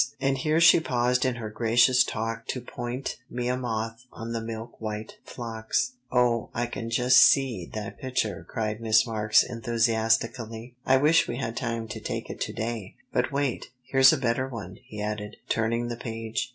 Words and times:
And 0.19 0.39
here 0.39 0.59
she 0.59 0.79
paused 0.79 1.25
in 1.25 1.35
her 1.35 1.51
gracious 1.51 2.03
talk 2.03 2.47
To 2.47 2.59
point 2.59 3.17
me 3.29 3.47
a 3.49 3.55
moth 3.55 4.03
on 4.11 4.31
the 4.31 4.41
milk 4.41 4.81
white 4.81 5.17
phlox.'" 5.25 5.91
"Oh, 6.11 6.49
I 6.55 6.65
can 6.65 6.89
just 6.89 7.17
see 7.17 7.69
that 7.75 7.99
picture," 7.99 8.43
cried 8.49 8.81
Miss 8.81 9.05
Marks 9.05 9.43
enthusiastically. 9.43 10.73
"I 10.87 10.97
wish 10.97 11.27
we 11.27 11.35
had 11.37 11.55
time 11.55 11.87
to 11.89 11.99
take 11.99 12.31
it 12.31 12.41
to 12.41 12.51
day." 12.51 12.95
"But 13.13 13.31
wait, 13.31 13.69
here's 13.83 14.11
a 14.11 14.17
better 14.17 14.47
one," 14.49 14.79
he 14.87 14.99
added, 15.03 15.37
turning 15.49 15.87
the 15.89 15.97
page. 15.97 16.49